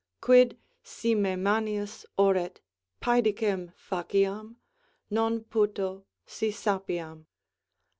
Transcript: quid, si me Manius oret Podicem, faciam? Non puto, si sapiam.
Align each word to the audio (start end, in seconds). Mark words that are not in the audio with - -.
quid, 0.19 0.57
si 0.81 1.13
me 1.13 1.35
Manius 1.35 2.07
oret 2.17 2.59
Podicem, 3.03 3.71
faciam? 3.77 4.55
Non 5.11 5.41
puto, 5.41 6.05
si 6.25 6.49
sapiam. 6.51 7.27